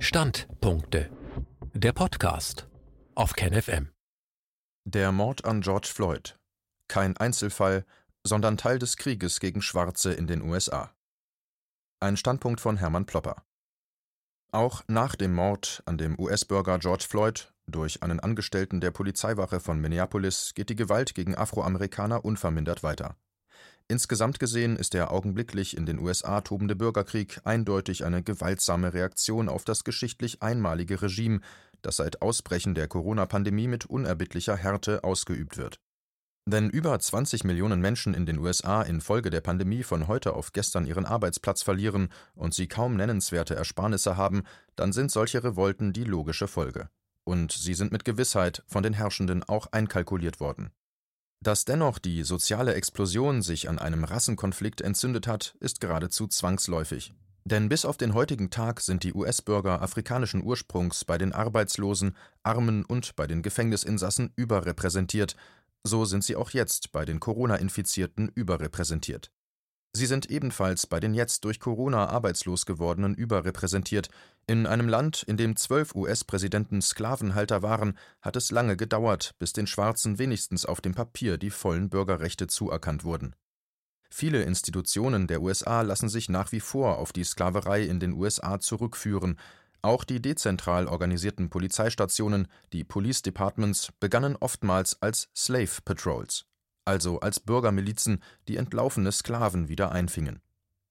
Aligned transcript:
Standpunkte. 0.00 1.10
Der 1.74 1.92
Podcast 1.92 2.68
auf 3.16 3.32
KenFM. 3.32 3.88
Der 4.84 5.10
Mord 5.10 5.44
an 5.44 5.60
George 5.60 5.88
Floyd. 5.92 6.38
Kein 6.86 7.16
Einzelfall, 7.16 7.84
sondern 8.22 8.56
Teil 8.56 8.78
des 8.78 8.96
Krieges 8.96 9.40
gegen 9.40 9.60
Schwarze 9.60 10.12
in 10.12 10.28
den 10.28 10.42
USA. 10.42 10.94
Ein 11.98 12.16
Standpunkt 12.16 12.60
von 12.60 12.76
Hermann 12.76 13.06
Plopper. 13.06 13.42
Auch 14.52 14.84
nach 14.86 15.16
dem 15.16 15.34
Mord 15.34 15.82
an 15.84 15.98
dem 15.98 16.16
US-Bürger 16.16 16.78
George 16.78 17.06
Floyd 17.08 17.52
durch 17.66 18.00
einen 18.04 18.20
Angestellten 18.20 18.80
der 18.80 18.92
Polizeiwache 18.92 19.58
von 19.58 19.80
Minneapolis 19.80 20.54
geht 20.54 20.70
die 20.70 20.76
Gewalt 20.76 21.16
gegen 21.16 21.36
Afroamerikaner 21.36 22.24
unvermindert 22.24 22.84
weiter. 22.84 23.16
Insgesamt 23.90 24.38
gesehen 24.38 24.76
ist 24.76 24.92
der 24.92 25.10
augenblicklich 25.10 25.74
in 25.74 25.86
den 25.86 25.98
USA 25.98 26.42
tobende 26.42 26.76
Bürgerkrieg 26.76 27.40
eindeutig 27.44 28.04
eine 28.04 28.22
gewaltsame 28.22 28.92
Reaktion 28.92 29.48
auf 29.48 29.64
das 29.64 29.82
geschichtlich 29.82 30.42
einmalige 30.42 31.00
Regime, 31.00 31.40
das 31.80 31.96
seit 31.96 32.20
Ausbrechen 32.20 32.74
der 32.74 32.86
Corona-Pandemie 32.86 33.66
mit 33.66 33.86
unerbittlicher 33.86 34.56
Härte 34.56 35.04
ausgeübt 35.04 35.56
wird. 35.56 35.80
Wenn 36.44 36.68
über 36.68 36.98
20 36.98 37.44
Millionen 37.44 37.80
Menschen 37.80 38.12
in 38.12 38.26
den 38.26 38.38
USA 38.38 38.82
infolge 38.82 39.30
der 39.30 39.40
Pandemie 39.40 39.82
von 39.82 40.06
heute 40.06 40.34
auf 40.34 40.52
gestern 40.52 40.86
ihren 40.86 41.06
Arbeitsplatz 41.06 41.62
verlieren 41.62 42.10
und 42.34 42.52
sie 42.52 42.68
kaum 42.68 42.94
nennenswerte 42.94 43.54
Ersparnisse 43.54 44.18
haben, 44.18 44.42
dann 44.76 44.92
sind 44.92 45.10
solche 45.10 45.42
Revolten 45.42 45.94
die 45.94 46.04
logische 46.04 46.48
Folge. 46.48 46.90
Und 47.24 47.52
sie 47.52 47.74
sind 47.74 47.92
mit 47.92 48.04
Gewissheit 48.04 48.62
von 48.66 48.82
den 48.82 48.94
Herrschenden 48.94 49.44
auch 49.44 49.66
einkalkuliert 49.72 50.40
worden. 50.40 50.72
Dass 51.40 51.64
dennoch 51.64 51.98
die 51.98 52.24
soziale 52.24 52.74
Explosion 52.74 53.42
sich 53.42 53.68
an 53.68 53.78
einem 53.78 54.04
Rassenkonflikt 54.04 54.80
entzündet 54.80 55.26
hat, 55.26 55.54
ist 55.60 55.80
geradezu 55.80 56.26
zwangsläufig. 56.26 57.14
Denn 57.44 57.68
bis 57.68 57.84
auf 57.84 57.96
den 57.96 58.12
heutigen 58.12 58.50
Tag 58.50 58.80
sind 58.80 59.04
die 59.04 59.14
US-Bürger 59.14 59.80
afrikanischen 59.80 60.42
Ursprungs 60.42 61.04
bei 61.04 61.16
den 61.16 61.32
Arbeitslosen, 61.32 62.16
Armen 62.42 62.84
und 62.84 63.14
bei 63.16 63.26
den 63.26 63.42
Gefängnisinsassen 63.42 64.32
überrepräsentiert, 64.36 65.36
so 65.84 66.04
sind 66.04 66.24
sie 66.24 66.36
auch 66.36 66.50
jetzt 66.50 66.92
bei 66.92 67.04
den 67.04 67.20
Corona-Infizierten 67.20 68.28
überrepräsentiert. 68.34 69.30
Sie 69.92 70.06
sind 70.06 70.30
ebenfalls 70.30 70.86
bei 70.86 71.00
den 71.00 71.14
jetzt 71.14 71.44
durch 71.44 71.60
Corona 71.60 72.08
arbeitslos 72.08 72.66
gewordenen 72.66 73.14
überrepräsentiert. 73.14 74.10
In 74.46 74.66
einem 74.66 74.88
Land, 74.88 75.22
in 75.22 75.36
dem 75.36 75.56
zwölf 75.56 75.94
US-Präsidenten 75.94 76.82
Sklavenhalter 76.82 77.62
waren, 77.62 77.96
hat 78.20 78.36
es 78.36 78.50
lange 78.50 78.76
gedauert, 78.76 79.34
bis 79.38 79.52
den 79.52 79.66
Schwarzen 79.66 80.18
wenigstens 80.18 80.66
auf 80.66 80.80
dem 80.80 80.94
Papier 80.94 81.38
die 81.38 81.50
vollen 81.50 81.88
Bürgerrechte 81.88 82.46
zuerkannt 82.46 83.04
wurden. 83.04 83.34
Viele 84.10 84.42
Institutionen 84.42 85.26
der 85.26 85.42
USA 85.42 85.82
lassen 85.82 86.08
sich 86.08 86.28
nach 86.28 86.52
wie 86.52 86.60
vor 86.60 86.98
auf 86.98 87.12
die 87.12 87.24
Sklaverei 87.24 87.82
in 87.82 88.00
den 88.00 88.12
USA 88.12 88.60
zurückführen. 88.60 89.38
Auch 89.82 90.04
die 90.04 90.20
dezentral 90.20 90.86
organisierten 90.86 91.50
Polizeistationen, 91.50 92.48
die 92.72 92.84
Police 92.84 93.22
Departments, 93.22 93.92
begannen 94.00 94.36
oftmals 94.36 95.00
als 95.02 95.28
Slave 95.34 95.82
Patrols 95.84 96.46
also 96.88 97.20
als 97.20 97.38
Bürgermilizen, 97.38 98.22
die 98.48 98.56
entlaufene 98.56 99.12
Sklaven 99.12 99.68
wieder 99.68 99.92
einfingen. 99.92 100.40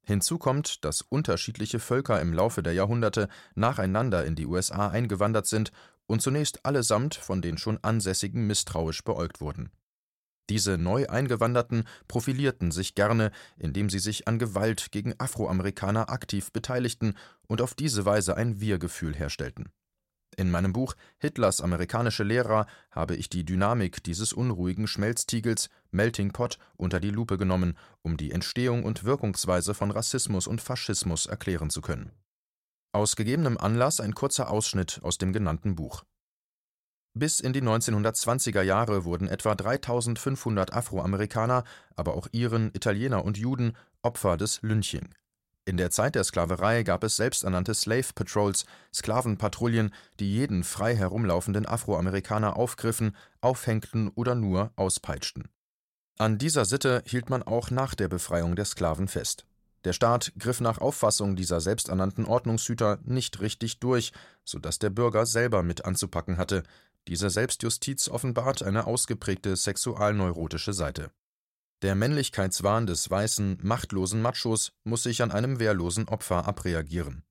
Hinzu 0.03 0.37
kommt, 0.37 0.85
dass 0.85 1.01
unterschiedliche 1.01 1.79
Völker 1.79 2.21
im 2.21 2.31
Laufe 2.31 2.63
der 2.63 2.73
Jahrhunderte 2.73 3.27
nacheinander 3.55 4.23
in 4.23 4.35
die 4.35 4.45
USA 4.45 4.87
eingewandert 4.87 5.47
sind 5.47 5.71
und 6.05 6.21
zunächst 6.21 6.65
allesamt 6.65 7.15
von 7.15 7.41
den 7.41 7.57
schon 7.57 7.79
Ansässigen 7.81 8.45
misstrauisch 8.47 9.03
beäugt 9.03 9.41
wurden. 9.41 9.71
Diese 10.49 10.77
neu 10.77 11.07
Eingewanderten 11.07 11.83
profilierten 12.07 12.71
sich 12.71 12.95
gerne, 12.95 13.31
indem 13.57 13.89
sie 13.89 13.99
sich 13.99 14.27
an 14.27 14.39
Gewalt 14.39 14.91
gegen 14.91 15.19
Afroamerikaner 15.19 16.09
aktiv 16.09 16.53
beteiligten 16.53 17.15
und 17.47 17.61
auf 17.61 17.73
diese 17.73 18.05
Weise 18.05 18.37
ein 18.37 18.61
Wir-Gefühl 18.61 19.13
herstellten. 19.13 19.71
In 20.35 20.51
meinem 20.51 20.73
Buch 20.73 20.95
Hitlers 21.17 21.61
amerikanische 21.61 22.23
Lehrer 22.23 22.67
habe 22.91 23.15
ich 23.15 23.29
die 23.29 23.45
Dynamik 23.45 24.03
dieses 24.03 24.33
unruhigen 24.33 24.87
Schmelztiegels 24.87 25.69
Melting 25.91 26.31
Pot 26.31 26.59
unter 26.75 26.99
die 26.99 27.09
Lupe 27.09 27.37
genommen, 27.37 27.77
um 28.01 28.17
die 28.17 28.31
Entstehung 28.31 28.83
und 28.83 29.03
Wirkungsweise 29.03 29.73
von 29.73 29.89
Rassismus 29.89 30.45
und 30.45 30.61
Faschismus 30.61 31.25
erklären 31.25 31.69
zu 31.69 31.81
können. 31.81 32.11
Aus 32.91 33.15
gegebenem 33.15 33.57
Anlass 33.57 33.99
ein 33.99 34.13
kurzer 34.13 34.49
Ausschnitt 34.49 34.99
aus 35.03 35.17
dem 35.17 35.33
genannten 35.33 35.75
Buch. 35.75 36.03
Bis 37.13 37.39
in 37.39 37.53
die 37.53 37.61
1920er 37.61 38.61
Jahre 38.61 39.05
wurden 39.05 39.27
etwa 39.27 39.55
3500 39.55 40.73
Afroamerikaner, 40.73 41.63
aber 41.95 42.13
auch 42.13 42.27
Iren, 42.31 42.69
Italiener 42.73 43.25
und 43.25 43.37
Juden 43.37 43.75
Opfer 44.03 44.37
des 44.37 44.61
Lynching. 44.61 45.09
In 45.67 45.75
der 45.75 45.91
Zeit 45.91 46.15
der 46.15 46.23
Sklaverei 46.23 46.83
gab 46.83 47.03
es 47.03 47.17
selbsternannte 47.17 47.73
Slave 47.73 48.13
Patrols, 48.15 48.65
Sklavenpatrouillen, 48.93 49.93
die 50.17 50.33
jeden 50.33 50.63
frei 50.63 50.95
herumlaufenden 50.95 51.65
Afroamerikaner 51.65 52.55
aufgriffen, 52.55 53.17
aufhängten 53.41 54.07
oder 54.15 54.33
nur 54.33 54.71
auspeitschten. 54.77 55.49
An 56.17 56.37
dieser 56.37 56.63
Sitte 56.63 57.03
hielt 57.05 57.29
man 57.29 57.43
auch 57.43 57.69
nach 57.69 57.95
der 57.95 58.07
Befreiung 58.07 58.55
der 58.55 58.63
Sklaven 58.63 59.09
fest. 59.09 59.45
Der 59.83 59.91
Staat 59.91 60.31
griff 60.39 60.61
nach 60.61 60.77
Auffassung 60.77 61.35
dieser 61.35 61.59
selbsternannten 61.59 62.23
Ordnungshüter 62.23 62.99
nicht 63.03 63.41
richtig 63.41 63.81
durch, 63.81 64.13
so 64.45 64.59
dass 64.59 64.79
der 64.79 64.89
Bürger 64.89 65.25
selber 65.25 65.63
mit 65.63 65.83
anzupacken 65.83 66.37
hatte. 66.37 66.63
Diese 67.09 67.29
Selbstjustiz 67.29 68.07
offenbart 68.07 68.63
eine 68.63 68.87
ausgeprägte 68.87 69.57
sexualneurotische 69.57 70.71
Seite. 70.71 71.11
Der 71.83 71.93
Männlichkeitswahn 71.93 72.87
des 72.87 73.07
weißen, 73.07 73.59
machtlosen 73.61 74.19
Machos 74.19 74.71
muss 74.83 75.03
sich 75.03 75.21
an 75.21 75.31
einem 75.31 75.59
wehrlosen 75.59 76.07
Opfer 76.07 76.47
abreagieren. 76.47 77.23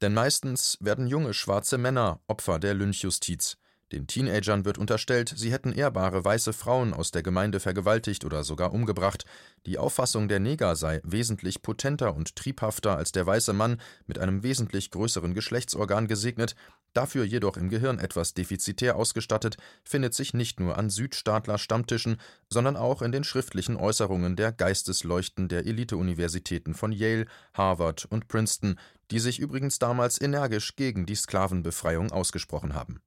Denn 0.00 0.12
meistens 0.12 0.76
werden 0.80 1.06
junge 1.06 1.34
schwarze 1.34 1.78
Männer 1.78 2.20
Opfer 2.26 2.58
der 2.58 2.74
Lynchjustiz. 2.74 3.58
Den 3.92 4.08
Teenagern 4.08 4.64
wird 4.64 4.78
unterstellt, 4.78 5.32
sie 5.36 5.52
hätten 5.52 5.70
ehrbare 5.70 6.24
weiße 6.24 6.52
Frauen 6.52 6.94
aus 6.94 7.12
der 7.12 7.22
Gemeinde 7.22 7.60
vergewaltigt 7.60 8.24
oder 8.24 8.42
sogar 8.42 8.72
umgebracht. 8.72 9.24
Die 9.66 9.78
Auffassung 9.78 10.26
der 10.26 10.40
Neger 10.40 10.74
sei 10.74 11.00
wesentlich 11.04 11.62
potenter 11.62 12.16
und 12.16 12.34
triebhafter 12.34 12.96
als 12.96 13.12
der 13.12 13.26
weiße 13.26 13.52
Mann 13.52 13.80
mit 14.06 14.18
einem 14.18 14.42
wesentlich 14.42 14.90
größeren 14.90 15.34
Geschlechtsorgan 15.34 16.08
gesegnet, 16.08 16.56
dafür 16.94 17.24
jedoch 17.24 17.56
im 17.56 17.68
Gehirn 17.68 17.98
etwas 17.98 18.34
defizitär 18.34 18.96
ausgestattet, 18.96 19.56
findet 19.84 20.14
sich 20.14 20.34
nicht 20.34 20.60
nur 20.60 20.78
an 20.78 20.90
Südstaatler-Stammtischen, 20.90 22.18
sondern 22.48 22.76
auch 22.76 23.02
in 23.02 23.12
den 23.12 23.24
schriftlichen 23.24 23.76
Äußerungen 23.76 24.36
der 24.36 24.52
Geistesleuchten 24.52 25.48
der 25.48 25.66
Elite-Universitäten 25.66 26.74
von 26.74 26.92
Yale, 26.92 27.26
Harvard 27.54 28.04
und 28.06 28.28
Princeton, 28.28 28.78
die 29.10 29.18
sich 29.18 29.38
übrigens 29.38 29.78
damals 29.78 30.20
energisch 30.20 30.76
gegen 30.76 31.06
die 31.06 31.14
Sklavenbefreiung 31.14 32.12
ausgesprochen 32.12 32.74
haben. 32.74 33.00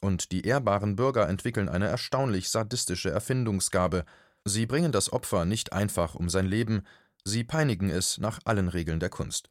Und 0.00 0.32
die 0.32 0.42
ehrbaren 0.46 0.96
Bürger 0.96 1.28
entwickeln 1.28 1.68
eine 1.68 1.88
erstaunlich 1.88 2.48
sadistische 2.48 3.10
Erfindungsgabe. 3.10 4.04
Sie 4.44 4.66
bringen 4.66 4.92
das 4.92 5.12
Opfer 5.12 5.44
nicht 5.44 5.72
einfach 5.72 6.14
um 6.14 6.30
sein 6.30 6.46
Leben, 6.46 6.82
sie 7.24 7.44
peinigen 7.44 7.90
es 7.90 8.18
nach 8.18 8.40
allen 8.44 8.68
Regeln 8.68 9.00
der 9.00 9.10
Kunst. 9.10 9.50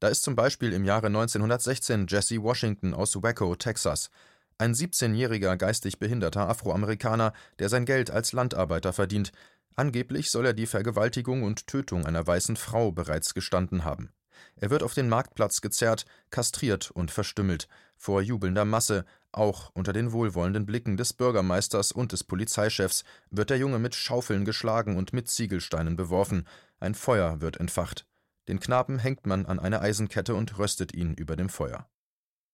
Da 0.00 0.08
ist 0.08 0.22
zum 0.22 0.36
Beispiel 0.36 0.72
im 0.72 0.84
Jahre 0.84 1.08
1916 1.08 2.06
Jesse 2.08 2.42
Washington 2.42 2.94
aus 2.94 3.20
Waco, 3.20 3.56
Texas, 3.56 4.10
ein 4.56 4.74
17-jähriger 4.74 5.56
geistig 5.56 5.98
behinderter 5.98 6.48
Afroamerikaner, 6.48 7.32
der 7.58 7.68
sein 7.68 7.84
Geld 7.84 8.10
als 8.10 8.32
Landarbeiter 8.32 8.92
verdient. 8.92 9.32
Angeblich 9.76 10.30
soll 10.30 10.46
er 10.46 10.54
die 10.54 10.66
Vergewaltigung 10.66 11.42
und 11.42 11.66
Tötung 11.66 12.06
einer 12.06 12.26
weißen 12.26 12.56
Frau 12.56 12.92
bereits 12.92 13.34
gestanden 13.34 13.84
haben. 13.84 14.10
Er 14.56 14.70
wird 14.70 14.82
auf 14.82 14.94
den 14.94 15.08
Marktplatz 15.08 15.60
gezerrt, 15.60 16.04
kastriert 16.30 16.90
und 16.90 17.10
verstümmelt, 17.10 17.68
vor 17.96 18.22
jubelnder 18.22 18.64
Masse, 18.64 19.04
auch 19.32 19.70
unter 19.74 19.92
den 19.92 20.12
wohlwollenden 20.12 20.64
Blicken 20.64 20.96
des 20.96 21.12
Bürgermeisters 21.12 21.92
und 21.92 22.12
des 22.12 22.24
Polizeichefs 22.24 23.04
wird 23.30 23.50
der 23.50 23.58
Junge 23.58 23.78
mit 23.78 23.94
Schaufeln 23.94 24.44
geschlagen 24.44 24.96
und 24.96 25.12
mit 25.12 25.28
Ziegelsteinen 25.28 25.96
beworfen, 25.96 26.46
ein 26.80 26.94
Feuer 26.94 27.40
wird 27.40 27.58
entfacht. 27.58 28.07
Den 28.48 28.60
Knaben 28.60 28.98
hängt 28.98 29.26
man 29.26 29.46
an 29.46 29.58
eine 29.58 29.80
Eisenkette 29.80 30.34
und 30.34 30.58
röstet 30.58 30.94
ihn 30.94 31.14
über 31.14 31.36
dem 31.36 31.48
Feuer. 31.48 31.88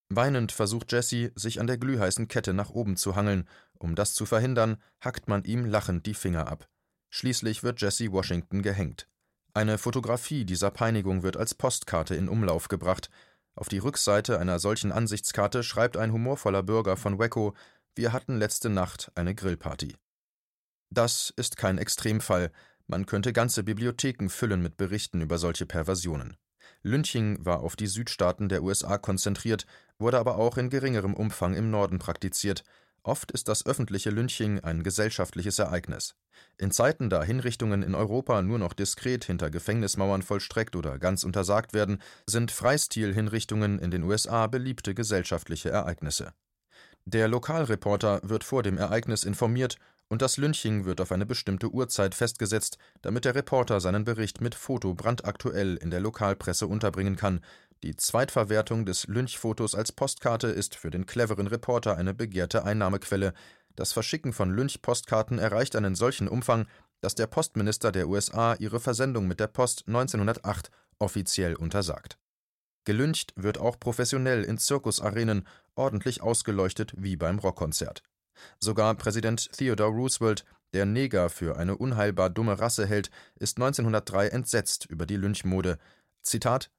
Weinend 0.08 0.52
versucht 0.52 0.92
Jesse, 0.92 1.32
sich 1.34 1.60
an 1.60 1.66
der 1.66 1.78
glühheißen 1.78 2.28
Kette 2.28 2.52
nach 2.52 2.70
oben 2.70 2.96
zu 2.96 3.16
hangeln. 3.16 3.48
Um 3.78 3.94
das 3.94 4.14
zu 4.14 4.26
verhindern, 4.26 4.76
hackt 5.00 5.28
man 5.28 5.44
ihm 5.44 5.64
lachend 5.64 6.06
die 6.06 6.14
Finger 6.14 6.48
ab. 6.48 6.68
Schließlich 7.10 7.62
wird 7.62 7.80
Jesse 7.80 8.12
Washington 8.12 8.62
gehängt. 8.62 9.08
Eine 9.54 9.78
Fotografie 9.78 10.44
dieser 10.44 10.70
Peinigung 10.70 11.22
wird 11.22 11.36
als 11.36 11.54
Postkarte 11.54 12.16
in 12.16 12.28
Umlauf 12.28 12.68
gebracht. 12.68 13.08
Auf 13.54 13.68
die 13.68 13.78
Rückseite 13.78 14.40
einer 14.40 14.58
solchen 14.58 14.90
Ansichtskarte 14.90 15.62
schreibt 15.62 15.96
ein 15.96 16.12
humorvoller 16.12 16.64
Bürger 16.64 16.96
von 16.96 17.20
Waco: 17.20 17.54
Wir 17.94 18.12
hatten 18.12 18.36
letzte 18.36 18.68
Nacht 18.68 19.12
eine 19.14 19.34
Grillparty. 19.34 19.96
Das 20.90 21.32
ist 21.36 21.56
kein 21.56 21.78
Extremfall. 21.78 22.50
Man 22.86 23.06
könnte 23.06 23.32
ganze 23.32 23.64
Bibliotheken 23.64 24.28
füllen 24.28 24.62
mit 24.62 24.76
Berichten 24.76 25.20
über 25.20 25.38
solche 25.38 25.66
Perversionen. 25.66 26.36
Lynching 26.82 27.44
war 27.44 27.60
auf 27.60 27.76
die 27.76 27.86
Südstaaten 27.86 28.48
der 28.48 28.62
USA 28.62 28.98
konzentriert, 28.98 29.66
wurde 29.98 30.18
aber 30.18 30.36
auch 30.36 30.58
in 30.58 30.70
geringerem 30.70 31.14
Umfang 31.14 31.54
im 31.54 31.70
Norden 31.70 31.98
praktiziert. 31.98 32.62
Oft 33.02 33.32
ist 33.32 33.48
das 33.48 33.66
öffentliche 33.66 34.10
Lynching 34.10 34.60
ein 34.60 34.82
gesellschaftliches 34.82 35.58
Ereignis. 35.58 36.14
In 36.58 36.70
Zeiten, 36.70 37.10
da 37.10 37.22
Hinrichtungen 37.22 37.82
in 37.82 37.94
Europa 37.94 38.40
nur 38.42 38.58
noch 38.58 38.72
diskret 38.72 39.24
hinter 39.24 39.50
Gefängnismauern 39.50 40.22
vollstreckt 40.22 40.74
oder 40.74 40.98
ganz 40.98 41.24
untersagt 41.24 41.74
werden, 41.74 41.98
sind 42.26 42.50
Freistil-Hinrichtungen 42.50 43.78
in 43.78 43.90
den 43.90 44.04
USA 44.04 44.46
beliebte 44.46 44.94
gesellschaftliche 44.94 45.70
Ereignisse. 45.70 46.32
Der 47.06 47.28
Lokalreporter 47.28 48.20
wird 48.22 48.44
vor 48.44 48.62
dem 48.62 48.78
Ereignis 48.78 49.24
informiert 49.24 49.76
und 50.08 50.22
das 50.22 50.36
Lynching 50.36 50.84
wird 50.84 51.00
auf 51.00 51.12
eine 51.12 51.26
bestimmte 51.26 51.70
Uhrzeit 51.70 52.14
festgesetzt, 52.14 52.78
damit 53.02 53.24
der 53.24 53.34
Reporter 53.34 53.80
seinen 53.80 54.04
Bericht 54.04 54.40
mit 54.40 54.54
Foto 54.54 54.94
brandaktuell 54.94 55.76
in 55.76 55.90
der 55.90 56.00
Lokalpresse 56.00 56.66
unterbringen 56.66 57.16
kann, 57.16 57.40
die 57.82 57.96
Zweitverwertung 57.96 58.86
des 58.86 59.06
Lynchfotos 59.08 59.74
als 59.74 59.92
Postkarte 59.92 60.46
ist 60.46 60.74
für 60.74 60.90
den 60.90 61.04
cleveren 61.04 61.46
Reporter 61.46 61.96
eine 61.96 62.14
begehrte 62.14 62.64
Einnahmequelle. 62.64 63.34
Das 63.76 63.92
Verschicken 63.92 64.32
von 64.32 64.54
Lynch-Postkarten 64.54 65.38
erreicht 65.38 65.76
einen 65.76 65.94
solchen 65.94 66.28
Umfang, 66.28 66.66
dass 67.02 67.14
der 67.14 67.26
Postminister 67.26 67.92
der 67.92 68.08
USA 68.08 68.54
ihre 68.54 68.80
Versendung 68.80 69.26
mit 69.26 69.38
der 69.38 69.48
Post 69.48 69.84
1908 69.86 70.70
offiziell 70.98 71.56
untersagt. 71.56 72.18
Gelyncht 72.84 73.34
wird 73.36 73.58
auch 73.58 73.78
professionell 73.78 74.44
in 74.44 74.56
Zirkusarenen, 74.56 75.46
ordentlich 75.74 76.22
ausgeleuchtet 76.22 76.94
wie 76.96 77.16
beim 77.16 77.38
Rockkonzert. 77.38 78.02
Sogar 78.58 78.94
Präsident 78.94 79.50
Theodore 79.52 79.90
Roosevelt, 79.90 80.44
der 80.72 80.86
Neger 80.86 81.30
für 81.30 81.56
eine 81.56 81.76
unheilbar 81.76 82.30
dumme 82.30 82.58
Rasse 82.58 82.86
hält, 82.86 83.10
ist 83.36 83.58
1903 83.58 84.28
entsetzt 84.28 84.86
über 84.86 85.06
die 85.06 85.16
Lynchmode. 85.16 85.78
Zitat 86.22 86.70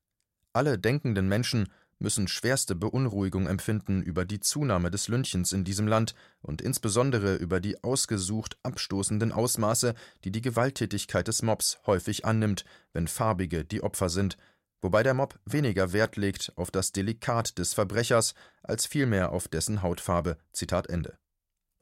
alle 0.56 0.80
denkenden 0.80 1.28
Menschen 1.28 1.68
müssen 2.00 2.28
schwerste 2.28 2.75
Beunruhigung 2.75 3.48
empfinden 3.48 4.02
über 4.02 4.25
die 4.25 4.40
Zunahme 4.40 4.92
des 4.92 5.07
Lynchens 5.07 5.52
in 5.52 5.63
diesem 5.63 5.88
Land 5.88 6.16
und 6.42 6.62
insbesondere 6.62 7.36
über 7.36 7.60
die 7.60 7.84
ausgesucht 7.84 8.57
abstoßenden 8.63 9.31
Ausmaße, 9.31 9.96
die 10.24 10.31
die 10.31 10.42
Gewalttätigkeit 10.42 11.28
des 11.28 11.42
Mobs 11.42 11.80
häufig 11.86 12.25
annimmt, 12.25 12.66
wenn 12.94 13.07
Farbige 13.07 13.66
die 13.66 13.84
Opfer 13.84 14.10
sind, 14.10 14.38
wobei 14.81 15.04
der 15.04 15.13
Mob 15.13 15.40
weniger 15.46 15.94
Wert 15.94 16.16
legt 16.16 16.54
auf 16.56 16.72
das 16.72 16.92
Delikat 16.92 17.57
des 17.57 17.74
Verbrechers 17.74 18.34
als 18.63 18.86
vielmehr 18.86 19.31
auf 19.31 19.48
dessen 19.48 19.81
Hautfarbe. 19.81 20.38
Zitat 20.54 20.88
Ende. 20.88 21.18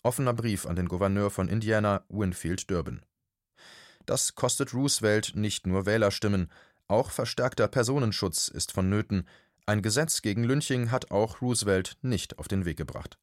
Offener 0.03 0.33
Brief 0.33 0.65
an 0.65 0.75
den 0.75 0.89
Gouverneur 0.89 1.31
von 1.31 1.47
Indiana, 1.47 2.03
Winfield 2.09 2.69
Durbin. 2.69 3.01
Das 4.05 4.35
kostet 4.35 4.73
Roosevelt 4.73 5.31
nicht 5.33 5.65
nur 5.65 5.85
Wählerstimmen, 5.85 6.51
auch 6.89 7.09
verstärkter 7.09 7.69
Personenschutz 7.69 8.49
ist 8.49 8.73
vonnöten. 8.73 9.27
Ein 9.65 9.81
Gesetz 9.81 10.21
gegen 10.21 10.43
Lynching 10.43 10.91
hat 10.91 11.11
auch 11.11 11.41
Roosevelt 11.41 11.97
nicht 12.01 12.37
auf 12.37 12.49
den 12.49 12.65
Weg 12.65 12.77
gebracht. 12.77 13.17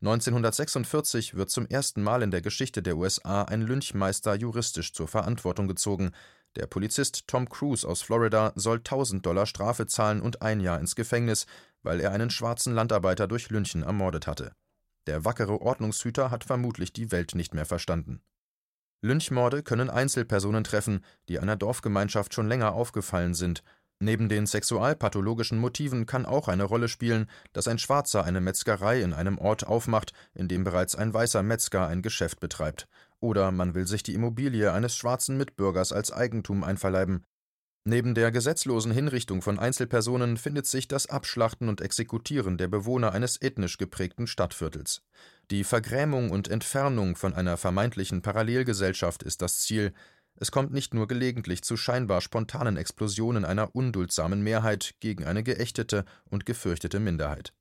1946 0.00 1.34
wird 1.34 1.50
zum 1.50 1.66
ersten 1.66 2.02
Mal 2.02 2.22
in 2.22 2.32
der 2.32 2.42
Geschichte 2.42 2.82
der 2.82 2.96
USA 2.96 3.44
ein 3.44 3.62
Lynchmeister 3.62 4.34
juristisch 4.34 4.92
zur 4.92 5.06
Verantwortung 5.06 5.68
gezogen. 5.68 6.10
Der 6.56 6.66
Polizist 6.66 7.28
Tom 7.28 7.48
Cruise 7.48 7.86
aus 7.86 8.02
Florida 8.02 8.52
soll 8.56 8.78
1000 8.78 9.24
Dollar 9.24 9.46
Strafe 9.46 9.86
zahlen 9.86 10.20
und 10.20 10.42
ein 10.42 10.58
Jahr 10.58 10.80
ins 10.80 10.96
Gefängnis, 10.96 11.46
weil 11.84 12.00
er 12.00 12.10
einen 12.10 12.30
schwarzen 12.30 12.74
Landarbeiter 12.74 13.28
durch 13.28 13.48
Lynchen 13.50 13.84
ermordet 13.84 14.26
hatte. 14.26 14.52
Der 15.06 15.24
wackere 15.24 15.60
Ordnungshüter 15.60 16.30
hat 16.30 16.44
vermutlich 16.44 16.92
die 16.92 17.10
Welt 17.10 17.34
nicht 17.34 17.54
mehr 17.54 17.66
verstanden. 17.66 18.20
Lynchmorde 19.02 19.62
können 19.62 19.88
Einzelpersonen 19.88 20.64
treffen, 20.64 21.04
die 21.28 21.38
einer 21.38 21.56
Dorfgemeinschaft 21.56 22.34
schon 22.34 22.48
länger 22.48 22.74
aufgefallen 22.74 23.34
sind. 23.34 23.62
Neben 23.98 24.28
den 24.28 24.46
sexualpathologischen 24.46 25.58
Motiven 25.58 26.06
kann 26.06 26.24
auch 26.24 26.48
eine 26.48 26.64
Rolle 26.64 26.88
spielen, 26.88 27.28
dass 27.52 27.68
ein 27.68 27.78
Schwarzer 27.78 28.24
eine 28.24 28.40
Metzgerei 28.40 29.02
in 29.02 29.12
einem 29.12 29.38
Ort 29.38 29.66
aufmacht, 29.66 30.12
in 30.34 30.48
dem 30.48 30.64
bereits 30.64 30.94
ein 30.96 31.12
weißer 31.12 31.42
Metzger 31.42 31.86
ein 31.86 32.00
Geschäft 32.00 32.40
betreibt. 32.40 32.88
Oder 33.20 33.52
man 33.52 33.74
will 33.74 33.86
sich 33.86 34.02
die 34.02 34.14
Immobilie 34.14 34.72
eines 34.72 34.96
schwarzen 34.96 35.36
Mitbürgers 35.36 35.92
als 35.92 36.12
Eigentum 36.12 36.64
einverleiben. 36.64 37.26
Neben 37.84 38.14
der 38.14 38.30
gesetzlosen 38.30 38.92
Hinrichtung 38.92 39.40
von 39.40 39.58
Einzelpersonen 39.58 40.36
findet 40.36 40.66
sich 40.66 40.86
das 40.86 41.06
Abschlachten 41.08 41.68
und 41.70 41.80
Exekutieren 41.80 42.58
der 42.58 42.68
Bewohner 42.68 43.12
eines 43.12 43.40
ethnisch 43.40 43.78
geprägten 43.78 44.26
Stadtviertels. 44.26 45.02
Die 45.50 45.64
Vergrämung 45.64 46.30
und 46.30 46.48
Entfernung 46.48 47.16
von 47.16 47.32
einer 47.32 47.56
vermeintlichen 47.56 48.20
Parallelgesellschaft 48.20 49.22
ist 49.22 49.40
das 49.40 49.60
Ziel. 49.60 49.94
Es 50.36 50.50
kommt 50.50 50.72
nicht 50.72 50.92
nur 50.92 51.08
gelegentlich 51.08 51.62
zu 51.62 51.78
scheinbar 51.78 52.20
spontanen 52.20 52.76
Explosionen 52.76 53.46
einer 53.46 53.74
unduldsamen 53.74 54.42
Mehrheit 54.42 54.94
gegen 55.00 55.24
eine 55.24 55.42
geächtete 55.42 56.04
und 56.28 56.44
gefürchtete 56.44 57.00
Minderheit. 57.00 57.54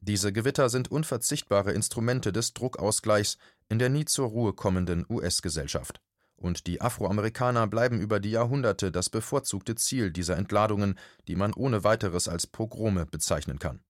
Diese 0.00 0.32
Gewitter 0.32 0.68
sind 0.68 0.90
unverzichtbare 0.90 1.72
Instrumente 1.72 2.32
des 2.32 2.54
Druckausgleichs 2.54 3.38
in 3.68 3.80
der 3.80 3.88
nie 3.88 4.04
zur 4.04 4.28
Ruhe 4.28 4.52
kommenden 4.52 5.04
US-Gesellschaft. 5.08 6.00
Und 6.44 6.66
die 6.66 6.82
Afroamerikaner 6.82 7.66
bleiben 7.66 7.98
über 7.98 8.20
die 8.20 8.32
Jahrhunderte 8.32 8.92
das 8.92 9.08
bevorzugte 9.08 9.76
Ziel 9.76 10.10
dieser 10.10 10.36
Entladungen, 10.36 10.98
die 11.26 11.36
man 11.36 11.54
ohne 11.54 11.84
weiteres 11.84 12.28
als 12.28 12.46
Pogrome 12.46 13.06
bezeichnen 13.06 13.58
kann. 13.58 13.82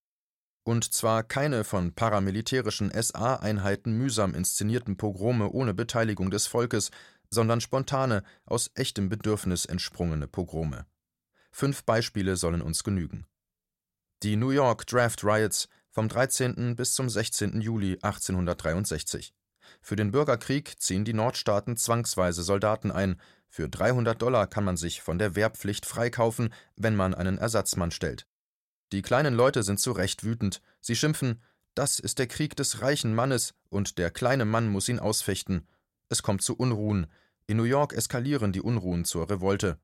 Und 0.63 0.95
zwar 0.95 1.25
keine 1.25 1.65
von 1.65 1.95
paramilitärischen 1.95 2.93
SA-Einheiten 2.95 3.99
mühsam 3.99 4.35
inszenierten 4.35 4.97
Pogrome 4.97 5.51
ohne 5.51 5.75
Beteiligung 5.75 6.31
des 6.31 6.47
Volkes, 6.47 6.93
sondern 7.29 7.61
spontane, 7.61 8.23
aus 8.47 8.71
echtem 8.77 9.09
Bedürfnis 9.09 9.65
entsprungene 9.65 10.29
Pogrome. 10.29 10.87
Fünf 11.51 11.83
Beispiele 11.83 12.37
sollen 12.37 12.63
uns 12.63 12.85
genügen. 12.85 13.27
Die 14.23 14.37
New 14.37 14.51
York 14.51 14.87
Draft 14.87 15.25
Riots 15.25 15.69
vom 15.91 16.09
13. 16.09 16.77
bis 16.77 16.95
zum 16.95 17.09
16. 17.11 17.61
Juli 17.61 17.95
1863. 18.01 19.35
Für 19.81 19.97
den 19.97 20.11
Bürgerkrieg 20.11 20.81
ziehen 20.81 21.05
die 21.05 21.15
Nordstaaten 21.15 21.77
zwangsweise 21.77 22.43
Soldaten 22.43 22.91
ein. 22.91 23.21
Für 23.49 23.69
300 23.69 24.21
Dollar 24.21 24.47
kann 24.47 24.65
man 24.65 24.77
sich 24.77 25.03
von 25.03 25.19
der 25.19 25.35
Wehrpflicht 25.37 25.87
freikaufen, 25.87 26.53
wenn 26.77 26.97
man 26.97 27.15
einen 27.15 27.39
Ersatzmann 27.39 27.91
stellt. 27.91 28.27
Die 28.93 29.03
kleinen 29.03 29.35
Leute 29.35 29.63
sind 29.63 29.81
zu 29.81 29.93
Recht 29.93 30.25
wütend. 30.25 30.63
Sie 30.81 30.97
schimpfen, 30.97 31.43
das 31.75 31.99
ist 31.99 32.19
der 32.19 32.29
Krieg 32.29 32.55
des 32.57 32.83
reichen 32.83 33.15
Mannes 33.15 33.55
und 33.69 33.99
der 33.99 34.11
kleine 34.11 34.45
Mann 34.45 34.69
muss 34.69 34.89
ihn 34.89 35.01
ausfechten. 35.01 35.67
Es 36.09 36.23
kommt 36.23 36.43
zu 36.43 36.57
Unruhen. 36.57 37.09
In 37.47 37.57
New 37.57 37.65
York 37.65 37.93
eskalieren 37.93 38.53
die 38.53 38.63
Unruhen 38.63 39.05
zur 39.05 39.29
Revolte. 39.29 39.79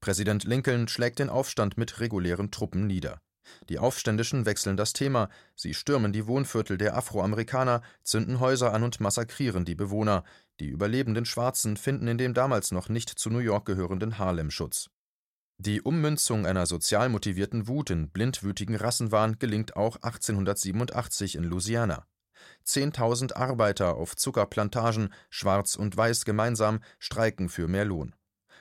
Präsident 0.00 0.44
Lincoln 0.44 0.88
schlägt 0.88 1.18
den 1.18 1.30
Aufstand 1.30 1.78
mit 1.78 2.00
regulären 2.00 2.50
Truppen 2.50 2.86
nieder. 2.86 3.22
Die 3.68 3.78
Aufständischen 3.78 4.46
wechseln 4.46 4.76
das 4.76 4.92
Thema, 4.92 5.28
sie 5.54 5.74
stürmen 5.74 6.12
die 6.12 6.26
Wohnviertel 6.26 6.78
der 6.78 6.96
Afroamerikaner, 6.96 7.82
zünden 8.02 8.40
Häuser 8.40 8.72
an 8.72 8.82
und 8.82 9.00
massakrieren 9.00 9.64
die 9.64 9.74
Bewohner. 9.74 10.24
Die 10.60 10.68
überlebenden 10.68 11.24
Schwarzen 11.24 11.76
finden 11.76 12.08
in 12.08 12.18
dem 12.18 12.34
damals 12.34 12.70
noch 12.70 12.88
nicht 12.88 13.08
zu 13.08 13.30
New 13.30 13.38
York 13.38 13.64
gehörenden 13.66 14.18
Harlem 14.18 14.50
Schutz. 14.50 14.90
Die 15.58 15.80
Ummünzung 15.80 16.44
einer 16.44 16.66
sozial 16.66 17.08
motivierten 17.08 17.68
Wut 17.68 17.90
in 17.90 18.10
blindwütigen 18.10 18.74
Rassenwahn 18.74 19.38
gelingt 19.38 19.76
auch 19.76 19.96
1887 19.96 21.36
in 21.36 21.44
Louisiana. 21.44 22.06
Zehntausend 22.64 23.36
Arbeiter 23.36 23.94
auf 23.94 24.16
Zuckerplantagen, 24.16 25.12
schwarz 25.30 25.76
und 25.76 25.96
weiß 25.96 26.24
gemeinsam, 26.24 26.80
streiken 26.98 27.48
für 27.48 27.68
mehr 27.68 27.84
Lohn. 27.84 28.14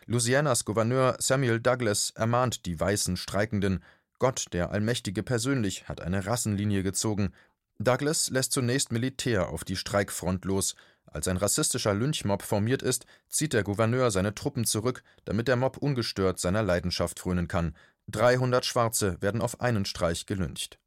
Louisianas 0.05 0.65
Gouverneur 0.65 1.15
Samuel 1.19 1.59
Douglas 1.59 2.11
ermahnt 2.11 2.65
die 2.65 2.79
weißen 2.79 3.17
Streikenden, 3.17 3.83
Gott, 4.21 4.53
der 4.53 4.69
Allmächtige 4.69 5.23
persönlich, 5.23 5.89
hat 5.89 5.99
eine 5.99 6.27
Rassenlinie 6.27 6.83
gezogen. 6.83 7.33
Douglas 7.79 8.29
lässt 8.29 8.51
zunächst 8.51 8.91
Militär 8.91 9.49
auf 9.49 9.63
die 9.63 9.75
Streikfront 9.75 10.45
los, 10.45 10.75
als 11.07 11.27
ein 11.27 11.37
rassistischer 11.37 11.95
Lynchmob 11.95 12.43
formiert 12.43 12.83
ist, 12.83 13.07
zieht 13.29 13.53
der 13.53 13.63
Gouverneur 13.63 14.11
seine 14.11 14.35
Truppen 14.35 14.63
zurück, 14.63 15.01
damit 15.25 15.47
der 15.47 15.55
Mob 15.55 15.77
ungestört 15.77 16.37
seiner 16.37 16.61
Leidenschaft 16.61 17.19
frönen 17.19 17.47
kann. 17.47 17.75
300 18.09 18.63
Schwarze 18.63 19.19
werden 19.23 19.41
auf 19.41 19.59
einen 19.59 19.85
Streich 19.85 20.27
gelyncht. 20.27 20.77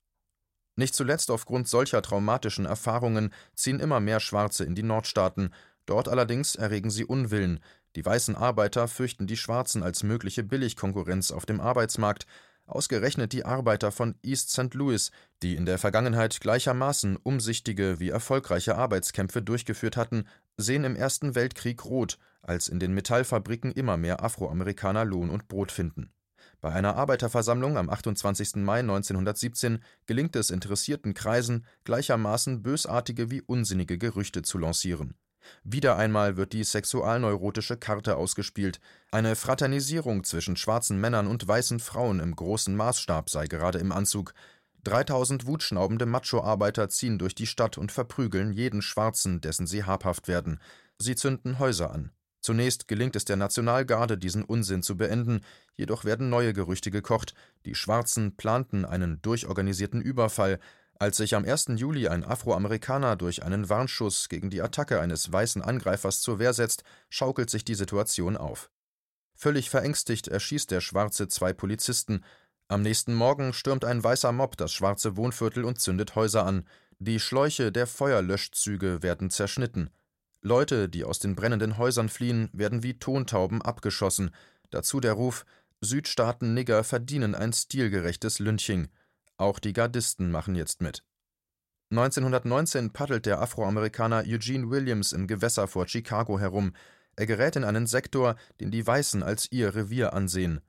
Nicht 0.77 0.95
zuletzt 0.95 1.29
aufgrund 1.33 1.67
solcher 1.67 2.03
traumatischen 2.03 2.67
Erfahrungen 2.67 3.35
ziehen 3.57 3.81
immer 3.81 3.99
mehr 3.99 4.21
Schwarze 4.21 4.63
in 4.63 4.77
die 4.77 4.85
Nordstaaten. 4.85 5.53
Dort 5.87 6.07
allerdings 6.07 6.55
erregen 6.55 6.91
sie 6.91 7.05
Unwillen. 7.05 7.59
Die 7.97 8.07
weißen 8.07 8.37
Arbeiter 8.37 8.87
fürchten 8.87 9.27
die 9.27 9.37
Schwarzen 9.37 9.83
als 9.83 10.05
mögliche 10.05 10.45
Billigkonkurrenz 10.45 11.33
auf 11.33 11.47
dem 11.47 11.61
Arbeitsmarkt. 11.61 12.27
Ausgerechnet 12.67 13.33
die 13.33 13.45
Arbeiter 13.45 13.93
von 13.93 14.15
East 14.23 14.51
St. 14.51 14.73
Louis, 14.73 15.11
die 15.43 15.55
in 15.55 15.67
der 15.67 15.79
Vergangenheit 15.79 16.41
gleichermaßen 16.41 17.17
umsichtige 17.17 18.01
wie 18.01 18.09
erfolgreiche 18.09 18.77
Arbeitskämpfe 18.77 19.43
durchgeführt 19.43 19.99
hatten, 19.99 20.27
sehen 20.57 20.85
im 20.85 20.97
Ersten 20.97 21.35
Weltkrieg 21.35 21.85
rot, 21.85 22.19
als 22.41 22.69
in 22.69 22.81
den 22.81 22.95
Metallfabriken 22.95 23.73
immer 23.73 23.97
mehr 23.99 24.23
Afroamerikaner 24.23 25.05
Lohn 25.05 25.29
und 25.29 25.49
Brot 25.49 25.73
finden. 25.73 26.11
Bei 26.61 26.73
einer 26.73 26.97
Arbeiterversammlung 26.97 27.77
am 27.77 27.91
28. 27.91 28.57
Mai 28.57 28.79
1917 28.79 29.81
gelingt 30.07 30.35
es 30.35 30.51
interessierten 30.51 31.13
Kreisen, 31.13 31.67
gleichermaßen 31.85 32.63
bösartige 32.63 33.31
wie 33.31 33.43
unsinnige 33.43 33.99
Gerüchte 33.99 34.41
zu 34.41 34.57
lancieren. 34.57 35.15
Wieder 35.63 35.97
einmal 35.97 36.37
wird 36.37 36.53
die 36.53 36.65
sexualneurotische 36.65 37.77
Karte 37.77 38.17
ausgespielt, 38.17 38.81
eine 39.11 39.37
Fraternisierung 39.37 40.25
zwischen 40.25 40.57
schwarzen 40.57 41.01
Männern 41.01 41.27
und 41.27 41.47
weißen 41.47 41.81
Frauen 41.81 42.21
im 42.21 42.35
großen 42.35 42.75
Maßstab 42.75 43.31
sei 43.31 43.47
gerade 43.47 43.79
im 43.79 43.93
Anzug. 43.93 44.35
3000 44.85 45.47
wutschnaubende 45.47 46.07
Macho-Arbeiter 46.07 46.89
ziehen 46.89 47.19
durch 47.19 47.35
die 47.35 47.47
Stadt 47.47 47.79
und 47.79 47.91
verprügeln 47.91 48.53
jeden 48.53 48.83
Schwarzen, 48.83 49.41
dessen 49.41 49.67
sie 49.67 49.85
habhaft 49.85 50.29
werden. 50.29 50.61
Sie 50.99 51.17
zünden 51.17 51.59
Häuser 51.59 51.91
an. 51.91 52.11
Zunächst 52.45 52.89
gelingt 52.89 53.17
es 53.17 53.25
der 53.25 53.37
Nationalgarde, 53.37 54.19
diesen 54.19 54.45
Unsinn 54.45 54.83
zu 54.83 54.99
beenden, 54.99 55.41
jedoch 55.77 56.05
werden 56.05 56.29
neue 56.29 56.53
Gerüchte 56.53 56.91
gekocht. 56.91 57.33
Die 57.65 57.75
Schwarzen 57.75 58.37
planten 58.37 58.85
einen 58.85 59.23
durchorganisierten 59.23 60.03
Überfall. 60.03 60.61
Als 60.99 61.17
sich 61.17 61.35
am 61.35 61.45
1. 61.45 61.73
Juli 61.77 62.09
ein 62.09 62.25
Afroamerikaner 62.25 63.17
durch 63.17 63.43
einen 63.43 63.69
Warnschuss 63.69 64.29
gegen 64.29 64.51
die 64.51 64.63
Attacke 64.63 65.01
eines 65.01 65.33
weißen 65.33 65.61
Angreifers 65.61 66.21
zur 66.21 66.39
Wehr 66.39 66.53
setzt, 66.53 66.85
schaukelt 67.09 67.51
sich 67.51 67.65
die 67.65 67.75
Situation 67.75 68.37
auf. 68.37 68.71
Völlig 69.35 69.71
verängstigt 69.71 70.29
erschießt 70.29 70.71
der 70.71 70.81
Schwarze 70.81 71.27
zwei 71.29 71.53
Polizisten. 71.53 72.25
Am 72.69 72.83
nächsten 72.83 73.15
Morgen 73.15 73.53
stürmt 73.53 73.85
ein 73.85 74.03
weißer 74.03 74.33
Mob 74.33 74.57
das 74.57 74.73
schwarze 74.73 75.17
Wohnviertel 75.17 75.65
und 75.65 75.81
zündet 75.81 76.15
Häuser 76.15 76.47
an. 76.47 76.65
Die 77.01 77.19
Schläuche 77.19 77.73
der 77.73 77.89
Feuerlöschzüge 77.89 79.03
werden 79.03 79.31
zerschnitten. 79.31 79.91
Leute, 80.41 80.89
die 80.89 81.05
aus 81.05 81.19
den 81.19 81.35
brennenden 81.35 81.77
Häusern 81.77 82.09
fliehen, 82.09 82.49
werden 82.53 82.83
wie 82.83 82.99
Tontauben 82.99 83.63
abgeschossen. 83.63 84.31
Dazu 84.71 85.01
der 85.01 85.15
Ruf: 85.15 85.45
Südstaaten-Nigger 85.81 86.85
verdienen 86.85 87.35
ein 87.35 87.53
stilgerechtes 87.53 88.39
Lynching. 88.39 88.89
Auch 89.37 89.59
die 89.59 89.73
Gardisten 89.73 90.31
machen 90.31 90.55
jetzt 90.55 90.81
mit. 90.81 91.03
1919 91.91 92.93
paddelt 92.93 93.27
der 93.27 93.41
Afroamerikaner 93.41 94.25
Eugene 94.27 94.71
Williams 94.71 95.13
im 95.13 95.27
Gewässer 95.27 95.69
vor 95.69 95.87
Chicago 95.87 96.39
herum. 96.39 96.73
Er 97.17 97.27
gerät 97.27 97.57
in 97.57 97.65
einen 97.65 97.87
Sektor, 97.87 98.37
den 98.61 98.71
die 98.71 98.87
Weißen 98.87 99.23
als 99.23 99.51
ihr 99.53 99.75
Revier 99.75 100.13
ansehen. 100.13 100.61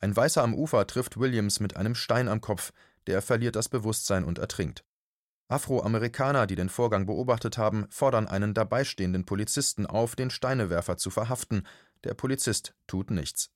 Ein 0.00 0.14
Weißer 0.14 0.42
am 0.42 0.54
Ufer 0.54 0.86
trifft 0.86 1.18
Williams 1.18 1.60
mit 1.60 1.76
einem 1.76 1.94
Stein 1.94 2.28
am 2.28 2.40
Kopf. 2.40 2.72
Der 3.06 3.22
verliert 3.22 3.56
das 3.56 3.68
Bewusstsein 3.68 4.24
und 4.24 4.38
ertrinkt. 4.38 4.84
Afroamerikaner, 5.48 6.46
die 6.46 6.56
den 6.56 6.68
Vorgang 6.68 7.06
beobachtet 7.06 7.58
haben, 7.58 7.86
fordern 7.90 8.26
einen 8.26 8.54
dabeistehenden 8.54 9.24
Polizisten 9.24 9.86
auf, 9.86 10.16
den 10.16 10.30
Steinewerfer 10.30 10.96
zu 10.96 11.10
verhaften. 11.10 11.66
Der 12.02 12.14
Polizist 12.14 12.74
tut 12.86 13.10
nichts. 13.10 13.50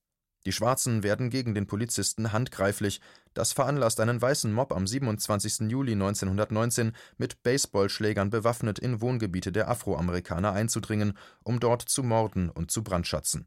Die 0.47 0.53
Schwarzen 0.53 1.03
werden 1.03 1.31
gegen 1.31 1.55
den 1.55 1.67
Polizisten 1.67 2.33
handgreiflich. 2.33 3.01
Das 3.35 3.53
veranlasst 3.53 4.01
einen 4.01 4.21
weißen 4.21 4.53
Mob 4.53 4.73
am 4.73 4.87
27. 4.87 5.71
Juli 5.71 5.93
1919 5.93 6.93
mit 7.17 7.43
Baseballschlägern 7.43 8.31
bewaffnet 8.31 8.79
in 8.79 9.01
Wohngebiete 9.01 9.53
der 9.53 9.69
Afroamerikaner 9.69 10.53
einzudringen, 10.53 11.19
um 11.43 11.61
dort 11.61 11.83
zu 11.83 12.03
morden 12.03 12.51
und 12.51 12.71
zu 12.71 12.83
brandschatzen. 12.83 13.47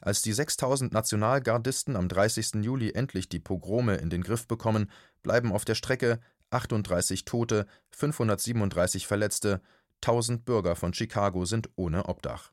Als 0.00 0.22
die 0.22 0.32
6000 0.32 0.92
Nationalgardisten 0.92 1.96
am 1.96 2.08
30. 2.08 2.62
Juli 2.62 2.92
endlich 2.92 3.28
die 3.28 3.40
Pogrome 3.40 3.96
in 3.96 4.10
den 4.10 4.22
Griff 4.22 4.46
bekommen, 4.46 4.90
bleiben 5.22 5.52
auf 5.52 5.64
der 5.64 5.74
Strecke 5.74 6.20
38 6.50 7.24
Tote, 7.24 7.66
537 7.90 9.06
Verletzte, 9.06 9.60
1000 10.02 10.44
Bürger 10.44 10.76
von 10.76 10.92
Chicago 10.92 11.44
sind 11.44 11.70
ohne 11.76 12.06
Obdach. 12.06 12.52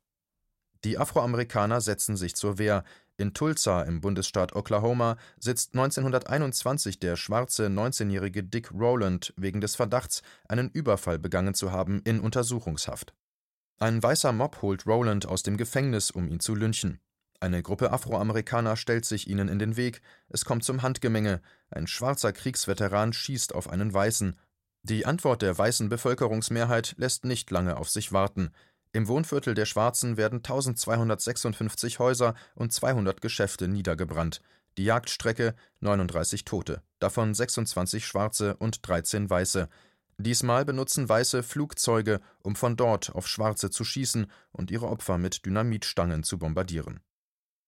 Die 0.84 0.98
Afroamerikaner 0.98 1.82
setzen 1.82 2.16
sich 2.18 2.36
zur 2.36 2.58
Wehr. 2.58 2.84
In 3.20 3.34
Tulsa 3.34 3.82
im 3.82 4.00
Bundesstaat 4.00 4.56
Oklahoma 4.56 5.18
sitzt 5.40 5.74
1921 5.74 7.00
der 7.00 7.16
schwarze 7.16 7.66
19-jährige 7.66 8.44
Dick 8.44 8.72
Rowland 8.72 9.34
wegen 9.38 9.60
des 9.60 9.76
Verdachts, 9.76 10.22
einen 10.48 10.70
Überfall 10.70 11.18
begangen 11.18 11.56
zu 11.56 11.72
haben, 11.72 12.00
in 12.04 12.20
Untersuchungshaft. 12.20 13.16
Ein 13.80 14.04
weißer 14.04 14.34
Mob 14.34 14.62
holt 14.62 14.86
Rowland 14.86 15.26
aus 15.26 15.42
dem 15.42 15.58
Gefängnis, 15.58 16.12
um 16.12 16.28
ihn 16.28 16.40
zu 16.40 16.54
lynchen. 16.54 17.00
Eine 17.40 17.64
Gruppe 17.64 17.92
Afroamerikaner 17.92 18.76
stellt 18.76 19.06
sich 19.06 19.28
ihnen 19.28 19.48
in 19.48 19.58
den 19.58 19.78
Weg, 19.78 20.02
es 20.30 20.46
kommt 20.46 20.64
zum 20.64 20.84
Handgemenge, 20.84 21.42
ein 21.72 21.88
schwarzer 21.88 22.34
Kriegsveteran 22.34 23.14
schießt 23.14 23.54
auf 23.56 23.68
einen 23.68 23.94
Weißen. 23.94 24.38
Die 24.84 25.08
Antwort 25.08 25.42
der 25.42 25.58
weißen 25.58 25.90
Bevölkerungsmehrheit 25.90 26.94
lässt 26.98 27.26
nicht 27.26 27.50
lange 27.50 27.78
auf 27.78 27.90
sich 27.90 28.14
warten. 28.14 28.52
Im 28.98 29.08
Wohnviertel 29.08 29.54
der 29.54 29.68
Schwarzen 29.68 30.18
werden 30.18 30.38
1256 30.38 32.00
Häuser 32.00 32.34
und 32.56 32.74
200 32.74 33.22
Geschäfte 33.22 33.68
niedergebrannt. 33.68 34.42
Die 34.80 34.86
Jagdstrecke 34.86 35.54
39 35.82 36.46
Tote, 36.46 36.82
davon 36.98 37.36
26 37.36 38.08
Schwarze 38.08 38.58
und 38.58 38.88
13 38.88 39.30
Weiße. 39.30 39.70
Diesmal 40.18 40.66
benutzen 40.66 41.08
Weiße 41.08 41.44
Flugzeuge, 41.44 42.22
um 42.42 42.56
von 42.56 42.76
dort 42.76 43.14
auf 43.14 43.28
Schwarze 43.28 43.70
zu 43.70 43.84
schießen 43.84 44.32
und 44.52 44.72
ihre 44.72 44.88
Opfer 44.88 45.20
mit 45.20 45.46
Dynamitstangen 45.46 46.24
zu 46.24 46.40
bombardieren. 46.40 47.00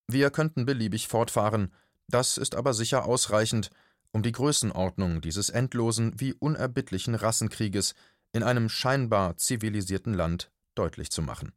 Wir 0.08 0.32
könnten 0.32 0.66
beliebig 0.66 1.08
fortfahren, 1.08 1.72
das 2.08 2.40
ist 2.40 2.56
aber 2.56 2.74
sicher 2.74 3.06
ausreichend, 3.06 3.70
um 4.12 4.24
die 4.24 4.32
Größenordnung 4.32 5.22
dieses 5.22 5.52
endlosen 5.52 6.20
wie 6.20 6.34
unerbittlichen 6.34 7.14
Rassenkrieges 7.14 7.94
in 8.32 8.42
einem 8.42 8.68
scheinbar 8.68 9.38
zivilisierten 9.38 10.16
Land 10.16 10.50
deutlich 10.80 11.12
zu 11.12 11.22
machen. 11.22 11.52